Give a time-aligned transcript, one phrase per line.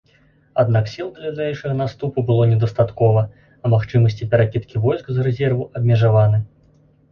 [0.61, 3.21] Аднак сіл для далейшага наступу было недастаткова,
[3.63, 6.45] а магчымасці перакідкі войск з рэзерву абмежаваны.